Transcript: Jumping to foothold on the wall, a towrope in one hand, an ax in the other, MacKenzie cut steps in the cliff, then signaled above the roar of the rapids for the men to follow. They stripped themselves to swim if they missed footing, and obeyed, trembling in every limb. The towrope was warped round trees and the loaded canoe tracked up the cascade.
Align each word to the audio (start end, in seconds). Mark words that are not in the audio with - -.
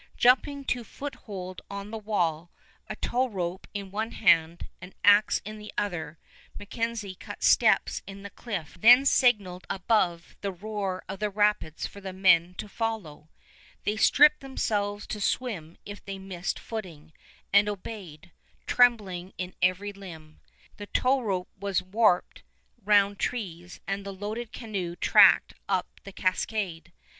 Jumping 0.17 0.65
to 0.65 0.83
foothold 0.83 1.61
on 1.69 1.91
the 1.91 1.97
wall, 1.99 2.49
a 2.89 2.95
towrope 2.95 3.67
in 3.71 3.91
one 3.91 4.09
hand, 4.13 4.67
an 4.81 4.95
ax 5.03 5.43
in 5.45 5.59
the 5.59 5.71
other, 5.77 6.17
MacKenzie 6.57 7.13
cut 7.13 7.43
steps 7.43 8.01
in 8.07 8.23
the 8.23 8.31
cliff, 8.31 8.75
then 8.81 9.05
signaled 9.05 9.67
above 9.69 10.35
the 10.41 10.51
roar 10.51 11.03
of 11.07 11.19
the 11.19 11.29
rapids 11.29 11.85
for 11.85 12.01
the 12.01 12.13
men 12.13 12.55
to 12.55 12.67
follow. 12.67 13.29
They 13.83 13.95
stripped 13.95 14.39
themselves 14.39 15.05
to 15.05 15.21
swim 15.21 15.77
if 15.85 16.03
they 16.03 16.17
missed 16.17 16.57
footing, 16.57 17.13
and 17.53 17.69
obeyed, 17.69 18.31
trembling 18.65 19.33
in 19.37 19.53
every 19.61 19.93
limb. 19.93 20.39
The 20.77 20.87
towrope 20.87 21.51
was 21.59 21.83
warped 21.83 22.41
round 22.83 23.19
trees 23.19 23.79
and 23.85 24.03
the 24.03 24.15
loaded 24.15 24.51
canoe 24.51 24.95
tracked 24.95 25.53
up 25.69 26.01
the 26.05 26.11
cascade. 26.11 26.91